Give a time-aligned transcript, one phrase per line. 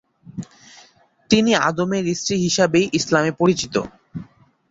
[1.29, 3.75] তিনি আদমের স্ত্রী হিসাবেই ইসলামে পরিচিত।